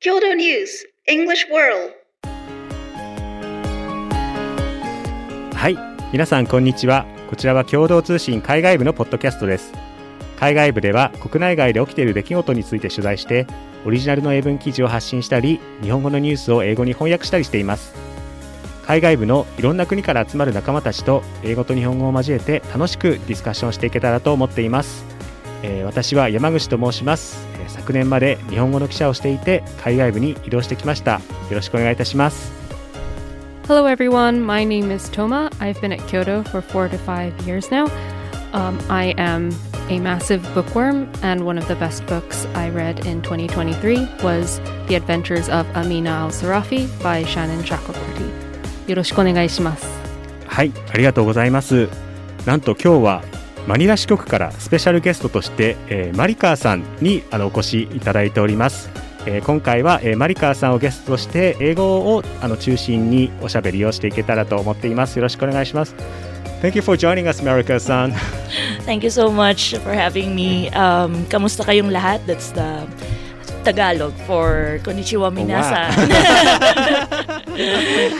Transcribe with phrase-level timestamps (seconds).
[0.00, 1.92] Kyoto News English World.
[5.56, 5.76] はい。
[6.12, 7.04] 皆さんこんにちは。
[7.28, 9.72] こちらは共同通信海外部のポッドキャストです。
[10.38, 13.48] 海外部では国内外で起きている出来事について取材して
[13.84, 17.92] オリジナルの英文記事を発信したり日本語のニュースを英語に翻訳したりしています。
[18.86, 25.04] 海外部のいろんな国から集まる仲間たちと英語と日本語を交えて楽しくディスカッションしていけたらと思っています、
[25.62, 31.20] えー私は山口と申します、えー昨年まで日本語の記者をしていて海外部に移動してきましたよ
[31.50, 32.52] ろしくお願いいたします
[33.68, 34.40] Hello, everyone.
[34.40, 35.50] My name is Toma.
[35.60, 37.84] I've been at Kyoto for four to five years now.
[38.54, 39.50] Um, I am
[39.90, 44.94] a massive bookworm, and one of the best books I read in 2023 was The
[44.94, 48.30] Adventures of Amina al Sarafi by Shannon Chakraborty.
[48.88, 49.86] よろしくお願いします。
[50.46, 51.88] はい、ありがとうございます。
[52.46, 53.22] なんと今日は
[53.66, 58.90] マニラ支局からスペシャルゲストとして、えーマリカーさんにあのお越しいただいております。
[59.26, 65.16] えー今回は、えーマリカーさんをゲストとして英語をあの中心におしゃべりをしていけたらと思っています。
[65.16, 65.94] よろしくお願いします。
[66.62, 68.12] Thank you for joining us, Marika san.
[68.84, 70.70] Thank you so much for having me.
[70.70, 72.20] Um, kamusta kayong lahat?
[72.26, 72.82] That's the
[73.64, 75.92] Tagalog for Konnichiwa minasan.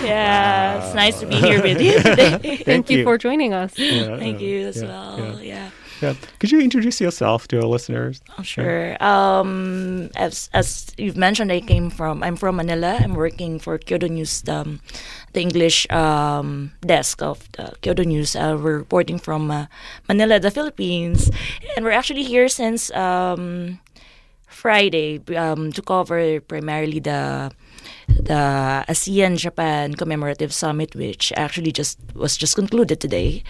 [0.04, 2.56] yeah, it's nice to be here with you today.
[2.64, 2.98] Thank, you.
[2.98, 3.04] you.
[3.04, 3.72] for joining us.
[3.74, 5.40] Thank you as Yeah, well.
[5.42, 5.70] Yeah.
[6.00, 6.14] Yeah.
[6.38, 8.20] Could you introduce yourself to our listeners?
[8.38, 8.94] Oh, sure.
[9.02, 12.22] Um, as as you've mentioned, I came from.
[12.22, 12.98] I'm from Manila.
[13.02, 14.78] I'm working for Kyodo News, um,
[15.32, 18.36] the English um, desk of the Kyodo News.
[18.36, 19.66] Uh, we're reporting from uh,
[20.06, 21.32] Manila, the Philippines,
[21.74, 23.80] and we're actually here since um,
[24.48, 27.50] Friday um, to cover primarily the
[28.08, 33.42] the ASEAN Japan Commemorative Summit, which actually just was just concluded today.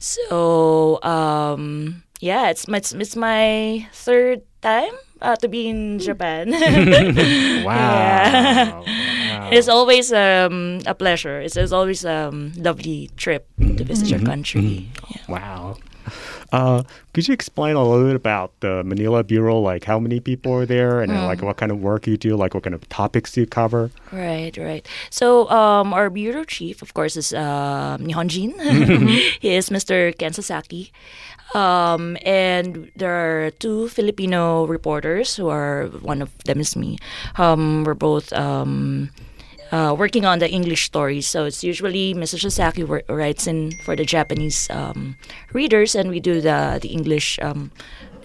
[0.00, 6.52] So um, yeah, it's my it's, it's my third time uh, to be in Japan.
[7.62, 8.82] Wow.
[8.82, 9.50] wow.
[9.52, 11.40] It's always um, a pleasure.
[11.40, 14.88] It's, it's always a um, lovely trip to visit your country.
[15.10, 15.22] Yeah.
[15.28, 15.76] Wow.
[16.52, 16.82] Uh,
[17.14, 20.66] could you explain a little bit about the Manila Bureau, like how many people are
[20.66, 23.32] there, and then, like what kind of work you do, like what kind of topics
[23.32, 23.90] do you cover?
[24.12, 24.86] Right, right.
[25.08, 28.52] So um, our bureau chief, of course, is uh, Nihonjin.
[29.40, 30.12] he is Mr.
[30.18, 30.92] Ken Sasaki.
[31.54, 36.98] Um, and there are two Filipino reporters who are, one of them is me.
[37.36, 39.10] Um, we're both um,
[39.72, 41.26] uh, working on the English stories.
[41.28, 42.38] So it's usually Mr.
[42.38, 45.16] Sasaki writes in for the Japanese um,
[45.52, 47.38] readers, and we do the, the English.
[47.42, 47.72] Um,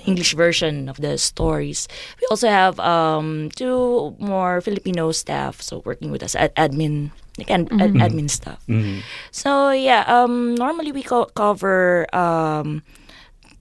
[0.08, 1.86] English version of the stories.
[2.22, 7.68] We also have um, two more Filipino staff, so working with us at admin, again,
[7.76, 8.64] ad- admin staff.
[9.32, 12.84] So yeah, um, normally we co- cover um,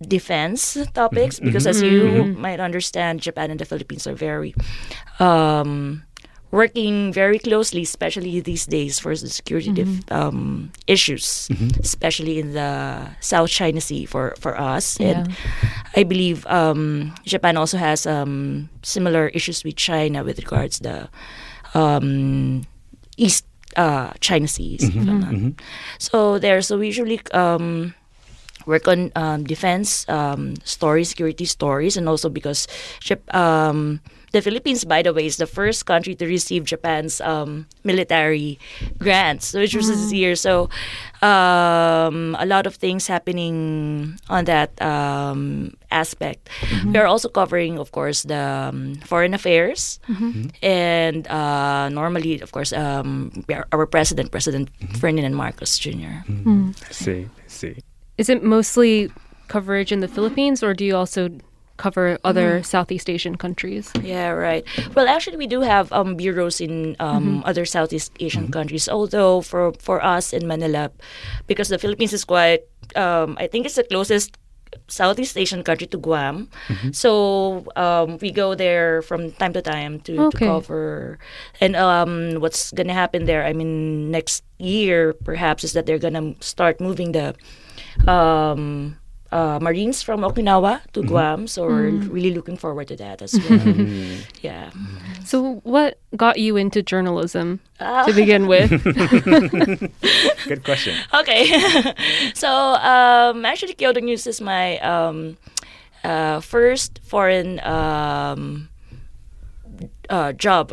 [0.07, 4.55] defense topics because, as you might understand, Japan and the Philippines are very
[5.19, 6.05] um,
[6.57, 11.53] working very closely, especially these days for the security dif- um, issues,
[11.85, 14.97] especially in the South China Sea for for us.
[14.99, 15.29] And
[15.95, 21.13] I believe um, Japan also has um, similar issues with China with regards the
[21.77, 22.65] um,
[23.17, 23.45] East
[23.77, 24.83] uh, China Seas.
[24.83, 25.61] if I'm not-
[25.99, 27.93] So there, so we usually um,
[28.67, 32.67] work on um, defense um, stories, security stories, and also because
[33.05, 34.01] Jap- um,
[34.37, 38.61] the Philippines, by the way, is the first country to receive Japan's um, military
[39.01, 40.37] grants, which was this year.
[40.37, 40.69] So
[41.25, 46.53] um, a lot of things happening on that um, aspect.
[46.93, 49.99] We are also covering, of course, the um, foreign affairs,
[50.63, 54.69] and uh, normally, of course, um, our, our president, President
[55.01, 56.21] Ferdinand Marcos Jr.
[56.85, 57.75] I see, see.
[58.19, 59.11] Is it mostly
[59.49, 61.31] coverage in the Philippines, or do you also
[61.77, 63.93] cover other Southeast Asian countries?
[64.03, 64.65] Yeah, right.
[64.95, 68.89] Well, actually, we do have um, bureaus in um, other Southeast Asian countries.
[68.89, 70.91] Although for for us in Manila,
[71.47, 72.65] because the Philippines is quite,
[72.97, 74.37] um, I think it's the closest
[74.89, 76.49] Southeast Asian country to Guam.
[76.93, 80.47] So um, we go there from time to time to, to Okay.
[80.47, 81.19] cover.
[81.61, 83.45] And um, what's gonna happen there?
[83.47, 87.35] I mean, next year perhaps is that they're gonna start moving the.
[88.05, 88.97] Um,
[89.33, 93.61] uh, Marines from Okinawa to Guam, so we're really looking forward to that as well.
[94.43, 94.71] yeah.
[95.25, 98.05] So, what got you into journalism Ah.
[98.07, 98.71] to begin with?
[100.49, 100.95] Good question.
[101.15, 101.51] Okay.
[102.35, 105.37] so um, actually, Kyodo News is my um,
[106.05, 108.69] uh, first foreign um,
[110.09, 110.73] uh, job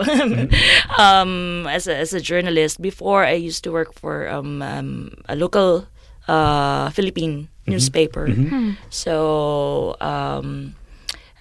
[0.98, 2.82] um, as a, as a journalist.
[2.82, 5.88] Before, I used to work for um, um, a local
[6.28, 8.28] uh, Philippine newspaper.
[8.90, 10.76] So um,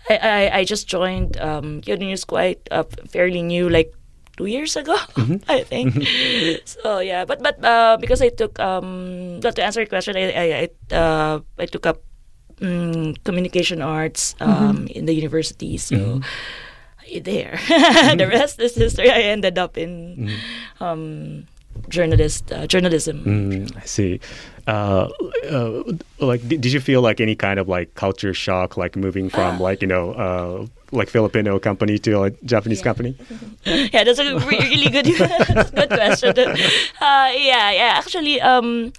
[0.09, 3.95] I, I, I just joined um, Kyodo News quite uh, fairly new, like
[4.37, 4.97] two years ago,
[5.49, 5.95] I think.
[6.67, 10.33] So yeah, but but uh, because I took um, but to answer your question, I
[10.33, 12.03] I I, uh, I took up
[12.63, 15.77] um, communication arts um, in the university.
[15.79, 16.21] So
[17.23, 17.61] there,
[18.17, 19.11] the rest is history.
[19.11, 20.33] I ended up in
[20.81, 21.47] um,
[21.89, 23.25] journalist uh, journalism.
[23.25, 24.21] Mm, I see.
[24.67, 25.09] Uh,
[25.51, 25.83] uh,
[26.21, 29.59] like, did, did you feel like any kind of like culture shock, like moving from
[29.59, 33.17] like you know, uh, like Filipino company to a Japanese company?
[33.65, 35.05] yeah, that's a re- really good
[35.75, 36.39] good question.
[36.39, 37.95] Uh, yeah, yeah.
[37.99, 38.93] Actually, um,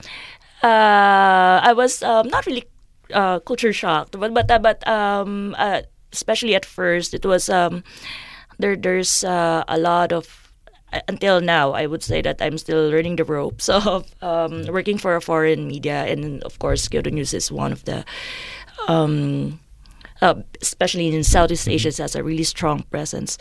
[0.64, 2.66] uh, I was um, not really
[3.14, 5.82] uh, culture shocked, but but uh, but um, uh,
[6.12, 7.84] especially at first, it was um,
[8.60, 8.76] there.
[8.76, 10.43] There's uh, a lot of
[11.08, 15.16] until now, I would say that I'm still learning the ropes of um, working for
[15.16, 18.06] a foreign media, and of course, Kyodo News is one of the.
[18.88, 19.60] Um,
[20.22, 23.38] uh, especially in Southeast Asia, it has a really strong presence,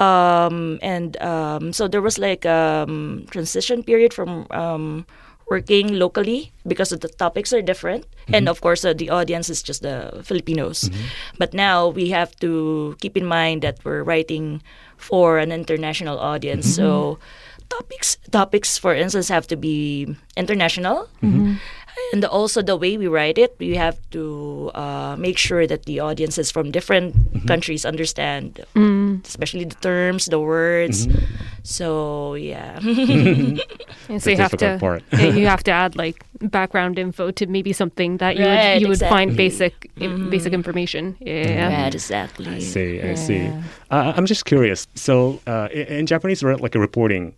[0.00, 5.04] um, and um, so there was like a um, transition period from um,
[5.50, 9.82] working locally because the topics are different, and of course uh, the audience is just
[9.82, 10.88] the Filipinos.
[11.36, 14.62] But now we have to keep in mind that we're writing
[15.02, 17.68] for an international audience, so mm-hmm.
[17.68, 20.06] topics topics for instance have to be
[20.36, 21.08] international.
[21.22, 21.58] Mm-hmm.
[22.12, 26.00] And also the way we write it we have to uh, make sure that the
[26.00, 27.46] audiences from different mm-hmm.
[27.46, 29.20] countries understand mm.
[29.26, 31.08] especially the terms the words
[31.62, 32.78] so yeah
[34.08, 35.02] And so you have to part.
[35.12, 38.82] yeah, you have to add like background info to maybe something that you Right, would
[38.82, 39.36] you would find exactly.
[39.36, 41.16] basic i- basic information.
[41.20, 41.82] Yeah.
[41.84, 43.00] right exactly I see.
[43.00, 43.46] I see.
[43.90, 44.86] Uh, I'm just curious.
[44.94, 47.34] So, uh, in, in Japanese, re- like a reporting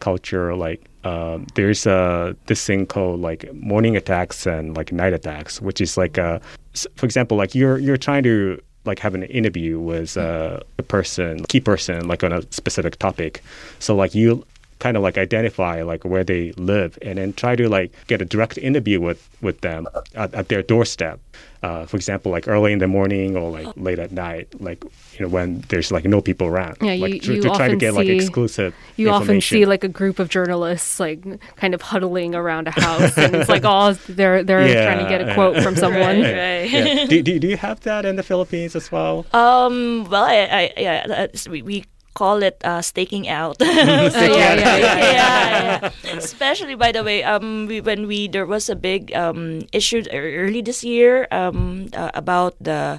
[0.00, 5.62] culture, like um, there's uh, this thing called like morning attacks and like night attacks,
[5.62, 6.40] which is like, uh,
[6.74, 10.82] s- for example, like you're you're trying to like have an interview with uh, a
[10.82, 13.42] person, key person, like on a specific topic.
[13.78, 14.44] So like you
[14.78, 18.24] kind of like identify like where they live and then try to like get a
[18.24, 21.20] direct interview with with them at, at their doorstep.
[21.60, 24.84] Uh, for example like early in the morning or like late at night like
[25.14, 26.76] you know when there's like no people around.
[26.80, 29.66] Yeah, like you- tr- you to try to often get like exclusive You often see
[29.66, 31.20] like a group of journalists like
[31.56, 35.20] kind of huddling around a house, and it's like oh they're they're trying to get
[35.20, 36.22] a Yeah, quote from someone.
[36.22, 36.70] right.
[36.70, 37.06] Yeah.
[37.10, 39.26] do, do, do you have that in the Philippines as well?
[39.34, 41.84] Um, well, I, I yeah, that's, we, we
[42.18, 43.54] call it uh, staking out.
[43.62, 44.76] yeah, yeah, yeah,
[45.14, 46.18] yeah, yeah.
[46.18, 50.58] Especially, by the way, um, we, when we there was a big um issue early
[50.60, 52.98] this year um uh, about the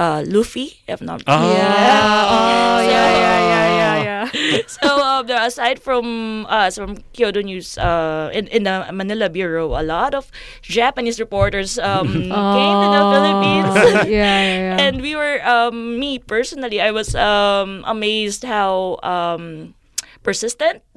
[0.00, 1.20] uh Luffy, if not.
[1.28, 1.52] Oh.
[1.52, 2.24] Yeah.
[2.24, 4.24] Oh, yeah, yeah, yeah, yeah, yeah.
[4.66, 4.88] so
[5.22, 10.14] there, aside from us from Kyodo News, uh, in in the Manila bureau, a lot
[10.14, 10.30] of
[10.62, 13.76] Japanese reporters um came to the Philippines.
[13.76, 14.76] Oh, yeah, yeah, yeah.
[14.80, 19.74] and we were um me personally i was um amazed how um
[20.22, 20.82] persistent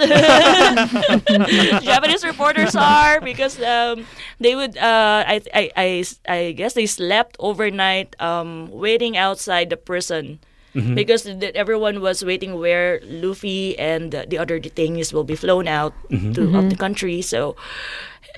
[1.84, 4.06] japanese reporters are because um
[4.40, 9.78] they would uh I, I i i guess they slept overnight um waiting outside the
[9.78, 10.40] prison
[10.78, 10.94] Mm-hmm.
[10.94, 15.68] because th- everyone was waiting where Luffy and the, the other detainees will be flown
[15.68, 16.34] out mm-hmm.
[16.34, 16.78] to of the mm-hmm.
[16.78, 17.22] country.
[17.24, 17.56] So,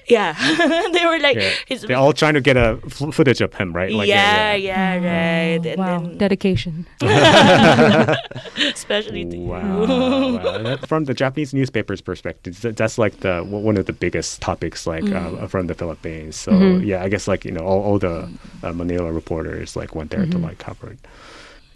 [0.08, 0.34] yeah,
[0.94, 1.52] they were like, yeah.
[1.68, 5.60] it's, they're all trying to get a f- footage of him right yeah, yeah, right.
[5.66, 6.88] Oh, and wow, then, dedication.
[8.74, 9.82] especially to Wow.
[9.84, 9.88] you.
[10.40, 10.58] wow.
[10.64, 14.88] That- From the Japanese newspapers' perspective, th- that's like the one of the biggest topics,
[14.88, 16.36] like uh, from the Philippines.
[16.36, 18.32] So yeah, I guess like you know all, all the
[18.64, 21.00] uh, Manila reporters like went there to like cover it.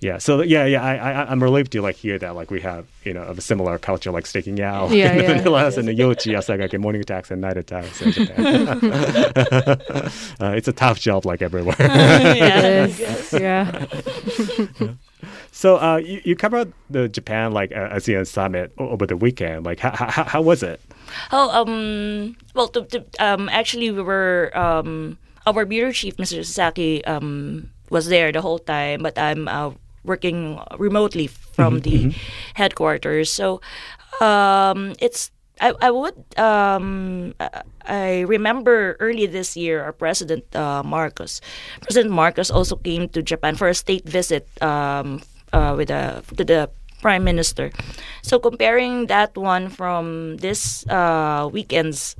[0.03, 0.17] Yeah.
[0.17, 3.13] So yeah, yeah, I, I I'm relieved to like hear that like we have you
[3.13, 5.39] know of a similar culture like staking out Yeah, in the yeah.
[5.39, 8.01] Manilas and the Yochi Asagake morning attacks and night attacks.
[8.01, 8.67] In Japan.
[10.41, 11.75] uh, it's a tough job like everywhere.
[11.79, 12.85] yeah.
[12.87, 13.85] Yes, yeah.
[15.51, 19.65] So uh, you, you covered the Japan like uh, ASEAN summit over the weekend.
[19.65, 20.81] Like how, how, how was it?
[21.31, 26.43] Oh, um, well, to, to, um, actually, we were um, our bureau chief, Mr.
[26.43, 29.71] Sasaki, um, was there the whole time, but I'm uh,
[30.03, 32.13] working remotely from the
[32.55, 33.31] headquarters.
[33.31, 33.61] So
[34.21, 35.31] um, it's
[35.61, 37.33] I, I would um,
[37.85, 41.41] I- remember early this year our president uh, Marcos
[41.81, 45.21] President Marcos also came to Japan for a state visit um,
[45.53, 46.69] uh, with a to the
[47.01, 47.71] prime minister.
[48.23, 52.15] So comparing that one from this uh, weekend's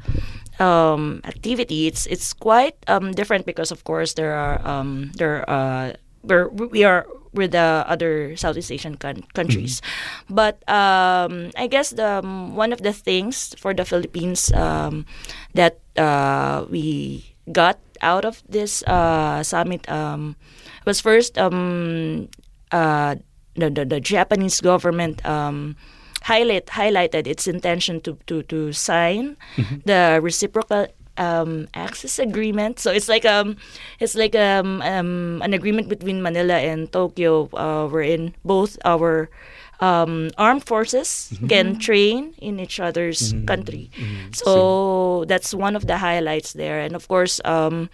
[0.60, 5.94] um, activity, it's it's quite um, different because of course there are um, there uh,
[6.24, 9.82] we're, we are with the other Southeast Asian coun- countries,
[10.30, 15.06] but um, I guess the um, one of the things for the Philippines um,
[15.54, 20.36] that uh, we got out of this uh, summit um,
[20.86, 22.30] was first um,
[22.72, 23.16] uh,
[23.56, 25.76] the, the the Japanese government um,
[26.24, 29.38] highlight highlighted its intention to to to sign
[29.86, 32.80] the reciprocal um, access agreement.
[32.80, 33.58] So it's like um
[34.00, 39.30] it's like um, um an agreement between Manila and Tokyo, uh, wherein both our
[39.80, 43.90] um, armed forces can train in each other's country.
[44.32, 47.42] So that's one of the highlights there, and of course.
[47.46, 47.90] Um,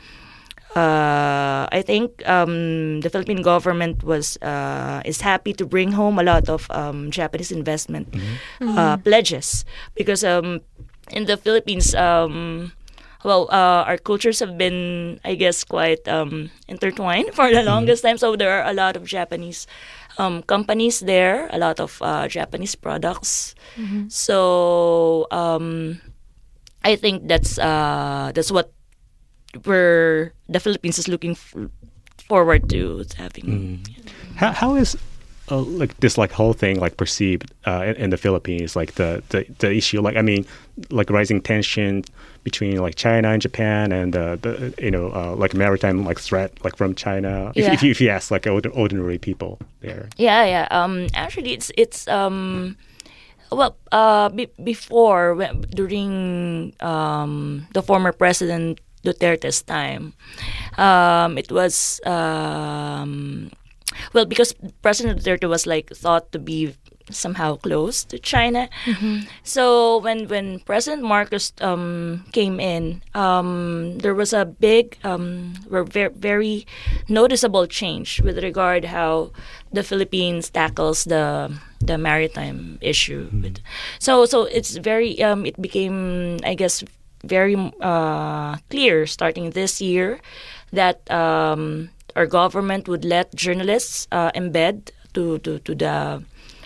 [0.76, 6.24] uh, I think um, the Philippine government was uh, is happy to bring home a
[6.24, 8.14] lot of um, Japanese investment
[8.62, 9.66] uh, pledges.
[9.96, 10.62] Because um,
[11.12, 12.72] in the Philippines, um,
[13.24, 18.18] well, uh, our cultures have been, I guess, quite um, intertwined for the longest time.
[18.18, 19.68] So there are a lot of Japanese
[20.18, 23.56] um, companies there, a lot of uh, Japanese products.
[24.10, 26.00] So um,
[26.84, 28.72] I think that's uh, that's what
[29.64, 31.56] where the Philippines is looking f-
[32.28, 33.84] forward to having.
[34.36, 34.96] How, how is
[35.52, 38.76] uh, like this like whole thing like perceived uh, in, in the Philippines?
[38.76, 40.46] Like the, the the issue, like I mean,
[40.90, 42.04] like rising tension
[42.44, 46.52] between like China and Japan, and uh, the you know uh, like maritime like threat
[46.64, 47.52] like from China.
[47.56, 47.74] If, Yeah.
[47.74, 50.68] if, you, if you ask like ordinary people there, Yeah, yeah.
[50.72, 52.78] Um, actually, it's it's um,
[53.52, 60.14] well, uh, be- before when, during um the former president Duterte's time,
[60.78, 63.50] um, it was um,
[64.14, 66.76] well because President Duterte was like thought to be
[67.12, 68.70] somehow close to China.
[69.44, 76.10] So when when President Marcos um, came in, um, there was a big, um, very,
[76.14, 76.68] very
[77.08, 79.32] noticeable change with regard how
[79.74, 81.50] the Philippines tackles the
[81.82, 83.26] the maritime issue.
[83.34, 83.58] With-
[84.00, 86.84] So so it's very um, it became I guess
[87.26, 90.22] very uh, clear starting this year
[90.72, 96.24] that um, our government would let journalists uh, embed to, to, to the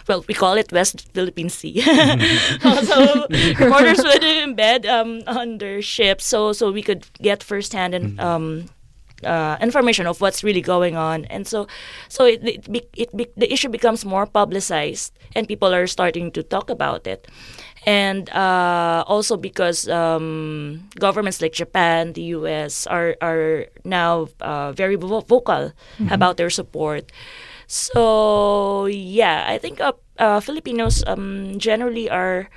[0.07, 1.79] well, we call it West Philippine Sea.
[1.81, 3.27] so
[3.59, 8.65] reporters would embed um, on their ships, so so we could get firsthand and um,
[9.23, 11.67] uh, information of what's really going on, and so
[12.09, 16.43] so it it, be, it the issue becomes more publicized, and people are starting to
[16.43, 17.27] talk about it,
[17.85, 22.87] and uh, also because um, governments like Japan, the U.S.
[22.87, 25.71] are are now uh, very vo- vocal
[26.09, 27.11] about their support.
[27.67, 32.49] So yeah, I think uh, uh, Filipinos um, generally are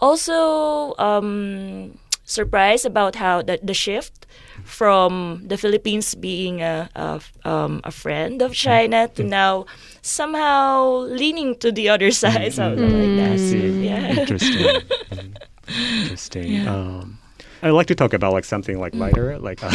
[0.00, 4.26] also um, surprised about how the, the shift
[4.64, 9.66] from the Philippines being a a, um, a friend of China to now
[10.02, 13.38] somehow leaning to the other side, something like that.
[13.38, 13.68] see.
[13.84, 14.20] Yeah.
[14.20, 14.82] Interesting.
[16.02, 16.66] Interesting.
[16.68, 17.18] Um,
[17.62, 19.70] I like to talk about like something like lighter, like uh,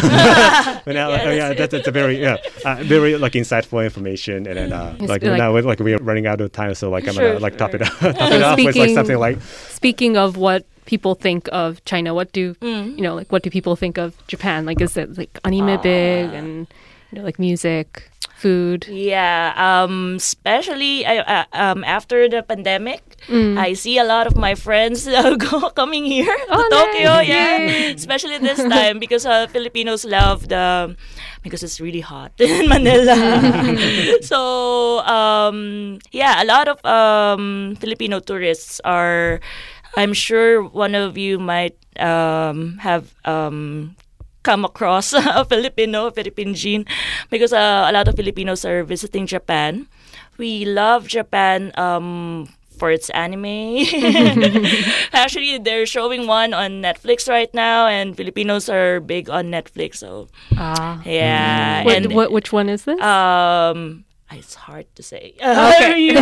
[0.85, 1.35] but now, like, Mm.
[1.37, 4.73] Yeah, oh, that's that's, that's a very yeah, uh, very like insightful information, and then
[4.73, 7.33] uh, like, like- now we're, like we're running out of time, so like I'm Sure,
[7.33, 10.67] gonna like top it up, top it off with like something like Speaking of what
[10.89, 12.97] people think of China, what do Mm.
[12.97, 13.13] you know?
[13.13, 14.65] Like, what do people think of Japan?
[14.65, 16.65] Like, is it like anime big and
[17.11, 18.09] you know, like music,
[18.41, 18.89] food?
[18.89, 24.55] Yeah, um, especially uh, uh, um, after the pandemic, I see a lot of my
[24.57, 27.21] friends uh, go, coming here to Oh, Tokyo.
[27.21, 27.27] nice.
[27.29, 27.93] Yeah, Yay.
[27.93, 30.95] especially this time because uh, Filipinos love the
[31.45, 33.13] because it's really hot in Manila.
[34.25, 34.39] so
[35.05, 39.39] um, yeah, a lot of um, Filipino tourists are.
[39.97, 43.95] I'm sure one of you might um, have um,
[44.43, 46.85] come across a Filipino, Philippine gene,
[47.29, 49.87] because uh, a lot of Filipinos are visiting Japan.
[50.37, 53.83] We love Japan um, for its anime.
[55.13, 59.97] Actually, they're showing one on Netflix right now, and Filipinos are big on Netflix.
[59.97, 62.99] So Ah, yeah, what, and what, which one is this?
[63.01, 64.05] um.
[64.31, 65.33] It's hard to say.
[65.41, 66.13] Okay.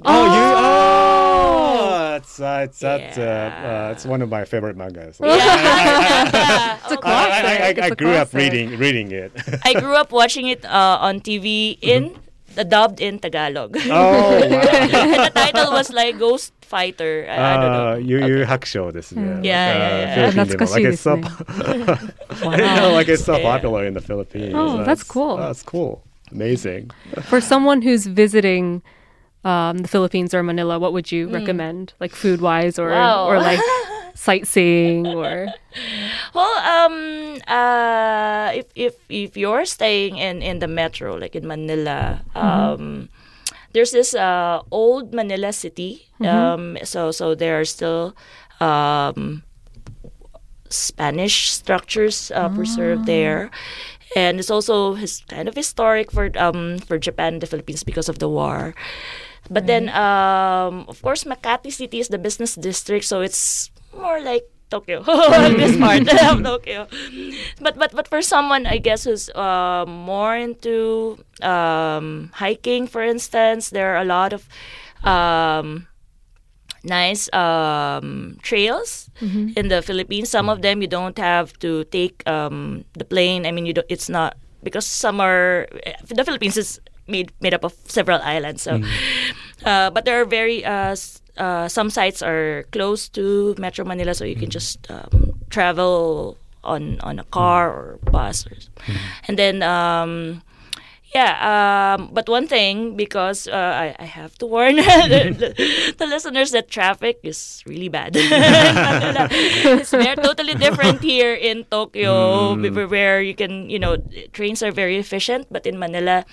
[0.04, 3.88] Oh you oh it's uh, it's that's uh, Yeah.
[3.88, 5.18] uh, it's one of my favorite mangas.
[5.20, 6.76] Yeah.
[6.84, 7.08] It's a Okay.
[7.08, 7.92] I, I, I, classic.
[7.92, 9.32] I grew up reading reading it.
[9.64, 13.76] I grew up watching it uh, on TV in the dubbed in Tagalog.
[13.76, 14.42] oh wow.
[14.42, 14.90] and
[15.26, 17.26] the title was like Ghost Fighter.
[17.28, 17.88] I, I don't know.
[17.92, 20.44] Uh, Yu Yu Hakusho this is uh, like, Yeah, yeah, uh, yeah.
[20.44, 22.50] Philippine Ah, like it's so Wow.
[22.52, 23.42] I didn't know like it's so Yeah.
[23.52, 24.52] popular in the Philippines.
[24.54, 25.36] Oh, that's cool.
[25.36, 26.02] That's cool.
[26.30, 26.90] Amazing.
[27.28, 28.82] For someone who's visiting
[29.42, 33.26] um, the Philippines or Manila, what would you recommend, like food wise, or Wow.
[33.26, 33.58] or like
[34.14, 35.48] sightseeing, or
[36.34, 42.22] Well, um, uh, if if if you're staying in in the metro, like in Manila,
[42.34, 43.08] um,
[43.72, 46.08] there's this uh old Manila city.
[46.22, 48.14] Um, so so there are still
[48.60, 49.42] um
[50.68, 53.50] Spanish structures uh, preserved there.
[54.16, 58.08] and it's also his kind of historic for um for Japan and the Philippines because
[58.08, 58.74] of the war.
[59.50, 64.46] But then, um, of course, Makati City is the business district, so it's more like
[64.70, 65.02] Tokyo.
[65.02, 66.86] this part of Tokyo.
[67.60, 73.70] But but but for someone, I guess, who's uh, more into um, hiking, for instance,
[73.70, 74.46] there are a lot of
[75.04, 75.86] um,
[76.84, 79.10] nice um, trails
[79.56, 80.30] in the Philippines.
[80.30, 83.46] Some of them you don't have to take um, the plane.
[83.46, 83.86] I mean, you don't.
[83.90, 85.68] It's not because some are
[86.06, 88.62] the Philippines is made made up of several islands.
[88.62, 88.80] So,
[89.64, 90.94] uh, but there are very uh,
[91.40, 97.00] uh, some sites are close to Metro Manila, so you can just um, travel on
[97.00, 98.54] on a car or bus, or,
[99.26, 99.62] and then.
[99.64, 100.42] Um,
[101.14, 101.34] yeah,
[101.98, 106.52] um, but one thing, because uh, I, I have to warn the, the, the listeners
[106.52, 108.12] that traffic is really bad.
[108.14, 113.96] it's very totally different here in Tokyo, wh- where you can, you know,
[114.32, 116.24] trains are very efficient, but in Manila,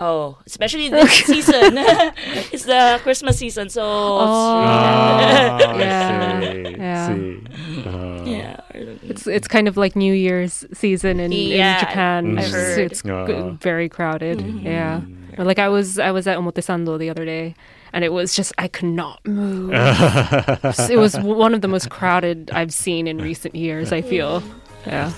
[0.00, 1.54] oh, especially this season,
[2.52, 4.26] it's the Christmas season, so Oh.
[4.28, 6.40] Ah, I Yeah.
[6.40, 7.14] see, Yeah.
[7.14, 7.42] see.
[7.86, 8.60] Uh, yeah.
[9.08, 12.38] It's it's kind of like New Year's season in, Yeah, in Japan.
[12.38, 12.92] I've It's, heard.
[12.92, 13.50] it's g- Uh.
[13.60, 14.40] very crowded.
[14.62, 15.00] Yeah.
[15.38, 17.54] Or like I was I was at Omotesando the other day
[17.92, 19.70] and it was just I could not move.
[19.74, 24.42] it was one of the most crowded I've seen in recent years, I feel.
[24.85, 25.11] Yeah.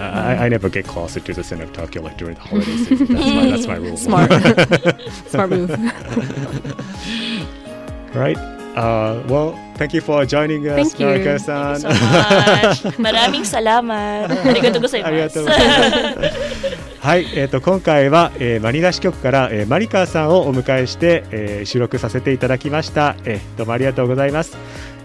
[0.00, 3.06] I, I never get closer to the center of Tokyo like during the holiday season.
[3.14, 3.96] That's my, that's my rule.
[3.98, 4.30] Smart.
[5.28, 5.70] Smart move.
[8.14, 8.36] Right.
[8.76, 11.06] Uh, well, thank you for joining us, Thank you.
[11.06, 11.80] Marika-san.
[11.80, 12.82] so much.
[12.98, 14.30] Maraming salamat.
[14.46, 15.44] Arigatou ありがとう gozaimasu.
[15.44, 17.00] ございます。
[17.00, 23.16] はい、えっ、と今回は、えーマニラ支局から、えーマリカーさんをお迎えして、えー収録させていただきました。
[23.24, 24.56] えーどうもありがとうございます。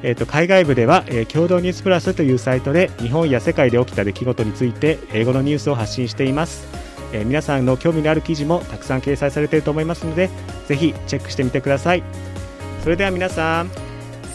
[0.03, 6.67] えっ、と海外部では、えー共同ニュースプラスというサイトで日本や世界で起きた出来事について英語のニュースを発信しています。
[7.13, 10.31] えー皆さんの興味のある記事もたくさん掲載されていると思いますので、
[10.67, 12.03] ぜひチェックしてみてください。
[12.83, 13.71] それでは皆さん。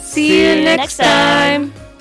[0.01, 1.94] See you next time.